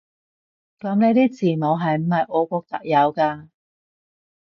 [0.79, 3.49] 噉呢啲字母係唔係俄國特有㗎？